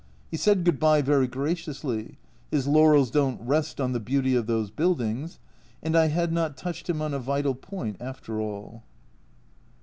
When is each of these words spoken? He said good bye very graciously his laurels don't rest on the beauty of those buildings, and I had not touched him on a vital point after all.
He 0.31 0.35
said 0.35 0.63
good 0.63 0.79
bye 0.79 1.03
very 1.03 1.27
graciously 1.27 2.17
his 2.49 2.65
laurels 2.65 3.11
don't 3.11 3.39
rest 3.39 3.79
on 3.79 3.91
the 3.91 3.99
beauty 3.99 4.33
of 4.33 4.47
those 4.47 4.71
buildings, 4.71 5.37
and 5.83 5.95
I 5.95 6.07
had 6.07 6.33
not 6.33 6.57
touched 6.57 6.89
him 6.89 7.03
on 7.03 7.13
a 7.13 7.19
vital 7.19 7.53
point 7.53 7.97
after 7.99 8.41
all. 8.41 8.81